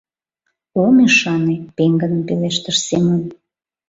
—Ом 0.83 0.95
ӱшане!— 1.07 1.55
пеҥгыдын 1.75 2.21
пелештыш 2.27 2.77
Семон. 2.87 3.21